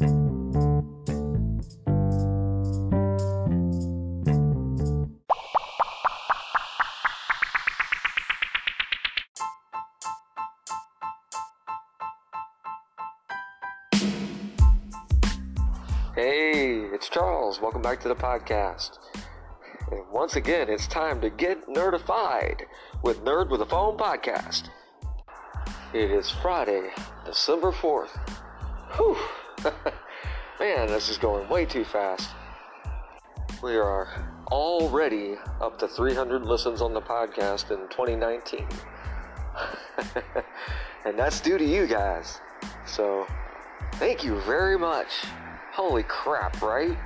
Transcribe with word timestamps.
Hey, 0.00 0.06
it's 16.94 17.10
Charles. 17.10 17.60
Welcome 17.60 17.82
back 17.82 18.00
to 18.00 18.08
the 18.08 18.14
podcast. 18.14 18.98
And 19.90 20.00
once 20.10 20.36
again, 20.36 20.70
it's 20.70 20.86
time 20.86 21.20
to 21.20 21.28
get 21.28 21.66
nerdified 21.68 22.62
with 23.02 23.22
Nerd 23.22 23.50
with 23.50 23.60
a 23.60 23.66
Phone 23.66 23.98
podcast. 23.98 24.70
It 25.92 26.10
is 26.10 26.30
Friday, 26.30 26.88
December 27.26 27.70
4th. 27.70 28.16
Whew. 28.96 29.18
Man, 30.60 30.86
this 30.88 31.08
is 31.08 31.18
going 31.18 31.48
way 31.48 31.64
too 31.64 31.84
fast. 31.84 32.30
We 33.62 33.76
are 33.76 34.08
already 34.50 35.34
up 35.60 35.78
to 35.80 35.88
300 35.88 36.42
listens 36.44 36.80
on 36.80 36.94
the 36.94 37.00
podcast 37.00 37.70
in 37.70 37.88
2019. 37.88 38.66
and 41.04 41.18
that's 41.18 41.40
due 41.40 41.58
to 41.58 41.64
you 41.64 41.86
guys. 41.86 42.40
So, 42.86 43.26
thank 43.94 44.24
you 44.24 44.40
very 44.42 44.78
much. 44.78 45.08
Holy 45.72 46.04
crap, 46.04 46.60
right? 46.62 46.96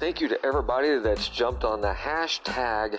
Thank 0.00 0.20
you 0.20 0.28
to 0.28 0.44
everybody 0.44 0.98
that's 0.98 1.28
jumped 1.28 1.64
on 1.64 1.80
the 1.80 1.92
hashtag 1.92 2.98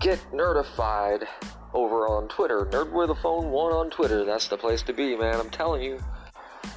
Get 0.00 0.18
Nerdified 0.32 1.26
over 1.72 2.06
on 2.06 2.28
Twitter. 2.28 2.66
Nerd 2.66 2.92
with 2.92 3.10
a 3.10 3.14
phone 3.14 3.50
one 3.50 3.72
on 3.72 3.88
Twitter. 3.88 4.24
That's 4.24 4.48
the 4.48 4.58
place 4.58 4.82
to 4.82 4.92
be, 4.92 5.16
man. 5.16 5.40
I'm 5.40 5.50
telling 5.50 5.82
you. 5.82 5.98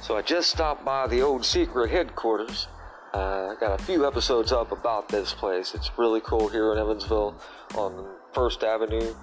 So 0.02 0.16
I 0.16 0.22
just 0.22 0.50
stopped 0.50 0.84
by 0.84 1.06
the 1.06 1.22
old 1.22 1.44
secret 1.44 1.90
headquarters. 1.90 2.68
Uh, 3.12 3.48
I 3.48 3.54
got 3.58 3.80
a 3.80 3.82
few 3.82 4.06
episodes 4.06 4.52
up 4.52 4.72
about 4.72 5.08
this 5.08 5.32
place. 5.34 5.74
It's 5.74 5.90
really 5.98 6.20
cool 6.20 6.48
here 6.48 6.72
in 6.72 6.78
Evansville 6.78 7.40
on 7.74 8.06
First 8.32 8.62
Avenue. 8.62 9.14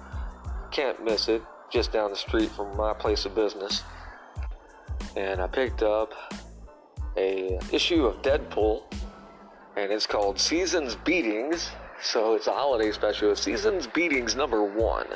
Can't 0.70 1.02
miss 1.04 1.28
it. 1.28 1.42
Just 1.70 1.92
down 1.92 2.10
the 2.10 2.16
street 2.16 2.50
from 2.50 2.76
my 2.76 2.92
place 2.92 3.24
of 3.24 3.34
business. 3.34 3.82
And 5.16 5.40
I 5.40 5.46
picked 5.46 5.82
up 5.82 6.12
a 7.16 7.58
issue 7.72 8.06
of 8.06 8.22
Deadpool, 8.22 8.82
and 9.76 9.90
it's 9.90 10.06
called 10.06 10.38
Seasons 10.38 10.94
Beatings. 10.94 11.70
So 12.00 12.34
it's 12.34 12.46
a 12.46 12.52
holiday 12.52 12.92
special. 12.92 13.34
Seasons 13.34 13.86
Beatings 13.86 14.36
number 14.36 14.62
one, 14.62 15.08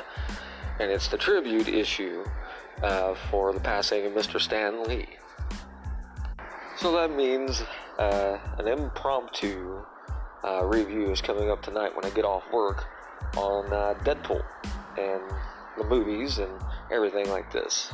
and 0.79 0.91
it's 0.91 1.07
the 1.07 1.17
tribute 1.17 1.67
issue 1.67 2.25
uh, 2.81 3.15
for 3.31 3.53
the 3.53 3.59
passing 3.59 4.05
of 4.05 4.13
Mr. 4.13 4.39
Stan 4.39 4.83
Lee. 4.83 5.07
So 6.83 6.91
that 6.91 7.15
means 7.15 7.63
uh, 7.97 8.37
an 8.57 8.67
impromptu 8.67 9.85
uh, 10.43 10.65
review 10.65 11.11
is 11.11 11.21
coming 11.21 11.49
up 11.49 11.61
tonight 11.61 11.95
when 11.95 12.03
I 12.03 12.09
get 12.09 12.25
off 12.25 12.43
work 12.51 12.83
on 13.37 13.71
uh, 13.71 13.93
Deadpool 14.03 14.43
and 14.97 15.21
the 15.77 15.85
movies 15.85 16.39
and 16.39 16.51
everything 16.91 17.29
like 17.29 17.53
this. 17.53 17.89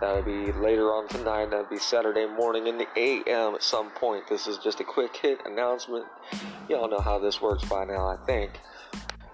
That'll 0.00 0.22
be 0.22 0.52
later 0.52 0.84
on 0.84 1.06
tonight. 1.08 1.50
That'll 1.50 1.66
be 1.66 1.76
Saturday 1.76 2.24
morning 2.24 2.66
in 2.66 2.78
the 2.78 2.86
AM 2.96 3.54
at 3.54 3.62
some 3.62 3.90
point. 3.90 4.26
This 4.26 4.46
is 4.46 4.56
just 4.56 4.80
a 4.80 4.84
quick 4.84 5.14
hit 5.14 5.40
announcement. 5.44 6.06
Y'all 6.70 6.88
know 6.88 7.00
how 7.00 7.18
this 7.18 7.42
works 7.42 7.68
by 7.68 7.84
now, 7.84 8.08
I 8.08 8.16
think. 8.24 8.52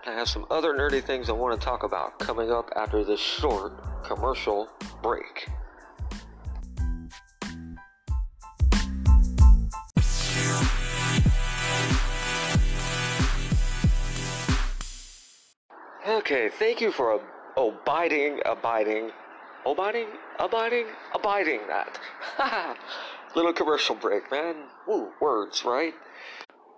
I 0.04 0.10
have 0.10 0.28
some 0.28 0.46
other 0.50 0.74
nerdy 0.74 1.00
things 1.00 1.30
I 1.30 1.32
want 1.34 1.60
to 1.60 1.64
talk 1.64 1.84
about 1.84 2.18
coming 2.18 2.50
up 2.50 2.70
after 2.74 3.04
this 3.04 3.20
short 3.20 3.72
commercial 4.02 4.68
break. 5.00 5.48
Okay, 16.14 16.48
thank 16.48 16.80
you 16.80 16.92
for 16.92 17.20
abiding, 17.56 18.40
abiding, 18.46 19.10
abiding, 19.66 20.06
abiding, 20.38 20.86
abiding 21.12 21.60
that. 21.66 21.98
Little 23.34 23.52
commercial 23.52 23.96
break, 23.96 24.30
man. 24.30 24.54
Woo, 24.86 25.08
words, 25.20 25.64
right? 25.64 25.92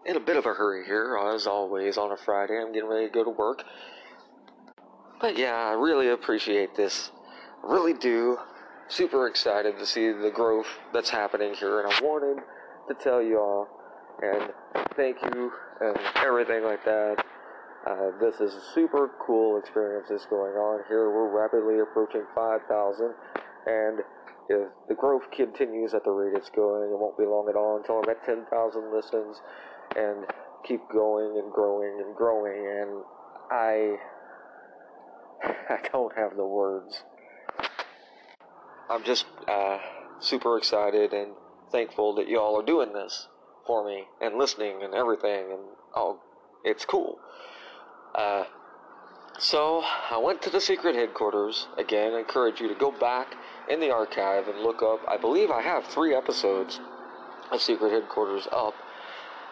In 0.06 0.16
a 0.16 0.20
bit 0.20 0.38
of 0.38 0.46
a 0.46 0.54
hurry 0.54 0.86
here, 0.86 1.18
as 1.34 1.46
always, 1.46 1.98
on 1.98 2.12
a 2.12 2.16
Friday. 2.16 2.58
I'm 2.58 2.72
getting 2.72 2.88
ready 2.88 3.08
to 3.08 3.12
go 3.12 3.24
to 3.24 3.30
work. 3.30 3.62
But 5.20 5.36
yeah, 5.36 5.54
I 5.54 5.72
really 5.72 6.08
appreciate 6.08 6.74
this. 6.74 7.10
I 7.62 7.70
really 7.70 7.92
do. 7.92 8.38
Super 8.88 9.26
excited 9.26 9.78
to 9.78 9.84
see 9.84 10.12
the 10.12 10.30
growth 10.34 10.78
that's 10.94 11.10
happening 11.10 11.52
here, 11.52 11.82
and 11.82 11.92
I 11.92 12.00
wanted 12.00 12.42
to 12.88 12.94
tell 12.94 13.20
you 13.20 13.38
all 13.38 13.68
and 14.22 14.50
thank 14.96 15.18
you 15.34 15.52
and 15.82 15.98
everything 16.24 16.64
like 16.64 16.82
that. 16.86 17.22
Uh, 17.86 18.10
this 18.20 18.34
is 18.40 18.52
a 18.52 18.60
super 18.74 19.12
cool 19.24 19.58
experience 19.58 20.08
that's 20.10 20.26
going 20.26 20.54
on 20.54 20.82
here. 20.88 21.08
We're 21.08 21.30
rapidly 21.30 21.78
approaching 21.78 22.24
5,000, 22.34 23.14
and 23.66 24.00
if 24.48 24.68
the 24.88 24.94
growth 24.94 25.22
continues 25.30 25.94
at 25.94 26.02
the 26.02 26.10
rate 26.10 26.36
it's 26.36 26.50
going, 26.50 26.90
it 26.90 26.98
won't 26.98 27.16
be 27.16 27.24
long 27.24 27.46
at 27.48 27.54
all 27.54 27.76
until 27.76 28.02
I'm 28.02 28.10
at 28.10 28.24
10,000 28.24 28.92
listens, 28.92 29.40
and 29.94 30.26
keep 30.66 30.80
going 30.92 31.38
and 31.38 31.52
growing 31.52 32.02
and 32.04 32.16
growing. 32.16 32.58
And 32.58 33.04
I, 33.52 33.96
I 35.70 35.88
don't 35.92 36.16
have 36.16 36.36
the 36.36 36.44
words. 36.44 37.04
I'm 38.90 39.04
just 39.04 39.26
uh, 39.46 39.78
super 40.18 40.58
excited 40.58 41.12
and 41.12 41.34
thankful 41.70 42.16
that 42.16 42.28
y'all 42.28 42.58
are 42.58 42.66
doing 42.66 42.94
this 42.94 43.28
for 43.64 43.86
me 43.86 44.06
and 44.20 44.36
listening 44.36 44.82
and 44.82 44.92
everything, 44.92 45.52
and 45.52 45.62
oh, 45.94 46.18
it's 46.64 46.84
cool. 46.84 47.20
Uh, 48.16 48.44
so 49.38 49.82
I 50.10 50.16
went 50.16 50.40
to 50.42 50.50
the 50.50 50.60
secret 50.60 50.94
headquarters 50.94 51.68
again. 51.76 52.14
I 52.14 52.20
encourage 52.20 52.60
you 52.60 52.68
to 52.68 52.74
go 52.74 52.90
back 52.90 53.34
in 53.68 53.80
the 53.80 53.90
archive 53.90 54.48
and 54.48 54.60
look 54.60 54.82
up. 54.82 55.00
I 55.06 55.18
believe 55.18 55.50
I 55.50 55.60
have 55.60 55.84
three 55.84 56.14
episodes 56.14 56.80
of 57.52 57.60
secret 57.60 57.92
headquarters 57.92 58.48
up. 58.50 58.74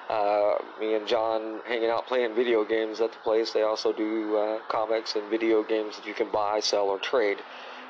Uh, 0.08 0.54
me 0.80 0.94
and 0.94 1.06
John 1.06 1.60
hanging 1.66 1.90
out 1.90 2.06
playing 2.06 2.34
video 2.34 2.64
games 2.64 3.00
at 3.00 3.12
the 3.12 3.18
place. 3.18 3.52
They 3.52 3.62
also 3.62 3.92
do 3.92 4.36
uh, 4.36 4.58
comics 4.68 5.14
and 5.14 5.30
video 5.30 5.62
games 5.62 5.96
that 5.96 6.06
you 6.06 6.14
can 6.14 6.30
buy, 6.30 6.60
sell, 6.60 6.88
or 6.88 6.98
trade. 6.98 7.38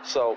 So 0.03 0.37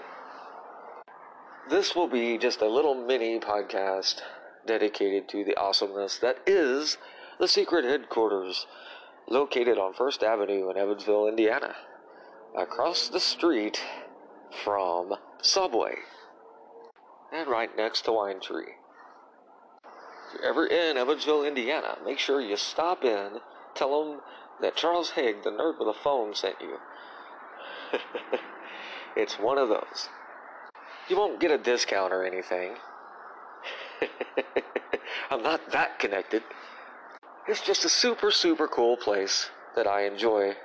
this 1.69 1.95
will 1.95 2.07
be 2.07 2.37
just 2.37 2.61
a 2.61 2.67
little 2.67 2.95
mini 2.95 3.39
podcast 3.39 4.21
dedicated 4.65 5.27
to 5.29 5.43
the 5.43 5.55
awesomeness 5.57 6.17
that 6.19 6.37
is 6.45 6.97
the 7.39 7.47
secret 7.47 7.85
headquarters 7.85 8.65
located 9.27 9.77
on 9.77 9.93
First 9.93 10.23
Avenue 10.23 10.69
in 10.69 10.77
Evansville, 10.77 11.27
Indiana, 11.27 11.75
across 12.57 13.09
the 13.09 13.19
street 13.19 13.81
from 14.63 15.13
Subway, 15.41 15.95
and 17.31 17.49
right 17.49 17.75
next 17.75 18.01
to 18.05 18.13
Wine 18.13 18.39
Tree. 18.39 18.75
If 20.27 20.41
you're 20.41 20.49
ever 20.49 20.65
in 20.65 20.97
Evansville, 20.97 21.43
Indiana, 21.43 21.97
make 22.05 22.19
sure 22.19 22.41
you 22.41 22.57
stop 22.57 23.03
in, 23.03 23.39
tell 23.75 24.03
them 24.03 24.21
that 24.61 24.75
Charles 24.75 25.11
Haig, 25.11 25.44
the 25.44 25.51
nerd 25.51 25.79
with 25.79 25.88
a 25.88 25.94
phone, 25.94 26.33
sent 26.33 26.55
you. 26.61 26.77
it's 29.15 29.39
one 29.39 29.57
of 29.57 29.69
those. 29.69 30.09
You 31.09 31.17
won't 31.17 31.39
get 31.39 31.51
a 31.51 31.57
discount 31.57 32.11
or 32.11 32.25
anything. 32.25 32.75
I'm 35.29 35.44
not 35.44 35.71
that 35.71 35.99
connected. 35.99 36.44
It's 37.47 37.61
just 37.61 37.85
a 37.85 37.89
super, 37.89 38.29
super 38.29 38.67
cool 38.67 38.97
place 38.97 39.49
that 39.77 39.87
I 39.87 40.05
enjoy. 40.05 40.55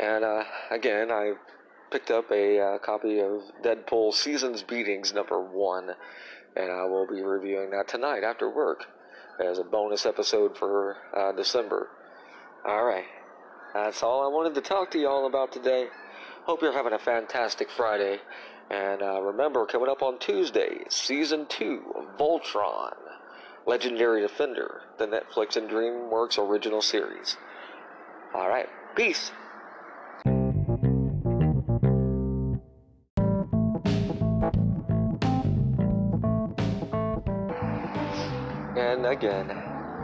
And 0.00 0.24
uh, 0.24 0.44
again, 0.70 1.10
I 1.10 1.34
picked 1.90 2.10
up 2.10 2.30
a 2.32 2.58
uh, 2.58 2.78
copy 2.78 3.20
of 3.20 3.42
Deadpool 3.62 4.14
Seasons 4.14 4.62
Beatings 4.62 5.12
number 5.12 5.38
one, 5.38 5.90
and 6.56 6.70
I 6.72 6.84
will 6.86 7.06
be 7.06 7.20
reviewing 7.20 7.68
that 7.72 7.86
tonight 7.86 8.24
after 8.24 8.48
work 8.48 8.86
as 9.38 9.58
a 9.58 9.62
bonus 9.62 10.06
episode 10.06 10.56
for 10.56 10.96
uh, 11.14 11.32
December. 11.32 11.88
Alright, 12.66 13.04
that's 13.74 14.02
all 14.02 14.24
I 14.24 14.34
wanted 14.34 14.54
to 14.54 14.62
talk 14.62 14.90
to 14.92 14.98
y'all 14.98 15.26
about 15.26 15.52
today. 15.52 15.88
Hope 16.44 16.62
you're 16.62 16.72
having 16.72 16.94
a 16.94 16.98
fantastic 16.98 17.68
Friday. 17.70 18.20
And 18.70 19.02
uh, 19.02 19.20
remember, 19.20 19.66
coming 19.66 19.90
up 19.90 20.00
on 20.00 20.18
Tuesday, 20.18 20.84
Season 20.88 21.44
2 21.46 21.82
of 21.94 22.18
Voltron, 22.18 22.94
Legendary 23.66 24.20
Defender, 24.20 24.82
the 24.98 25.06
Netflix 25.06 25.56
and 25.56 25.70
DreamWorks 25.70 26.38
original 26.38 26.82
series. 26.82 27.38
Alright, 28.34 28.68
peace! 28.94 29.32
And 38.76 39.06
again, 39.06 39.48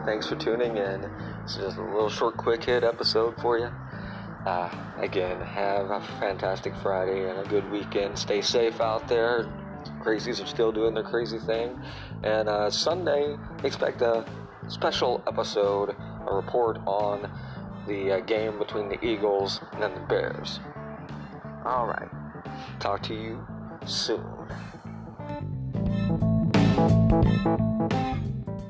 thanks 0.07 0.27
for 0.27 0.37
tuning 0.37 0.79
in. 0.79 1.03
This 1.43 1.57
is 1.57 1.59
just 1.59 1.77
a 1.77 1.83
little 1.83 2.09
short, 2.09 2.39
quick 2.39 2.65
hit 2.65 2.83
episode 2.83 3.37
for 3.43 3.59
you. 3.59 3.71
Uh, 4.47 4.71
again, 4.99 5.39
have 5.43 5.91
a 5.91 6.01
fantastic 6.19 6.75
Friday 6.77 7.29
and 7.29 7.39
a 7.39 7.49
good 7.51 7.71
weekend. 7.71 8.19
Stay 8.19 8.41
safe 8.41 8.81
out 8.81 9.07
there. 9.07 9.53
crazies 10.01 10.43
are 10.43 10.47
still 10.47 10.73
doing 10.73 10.95
their 10.95 11.05
crazy 11.05 11.39
thing. 11.39 11.79
And 12.23 12.49
uh, 12.49 12.71
Sunday, 12.71 13.37
expect 13.65 14.03
a 14.03 14.25
special 14.69 15.23
episode, 15.27 15.97
a 16.27 16.35
report 16.35 16.79
on 16.87 17.31
the 17.87 18.13
uh, 18.13 18.21
game 18.21 18.59
between 18.59 18.89
the 18.89 19.03
Eagles 19.05 19.61
and 19.81 19.95
the 19.97 20.01
Bears. 20.01 20.61
All 21.65 21.87
right. 21.87 22.09
Talk 22.79 23.03
to 23.05 23.15
you 23.15 23.47
soon. 23.87 24.25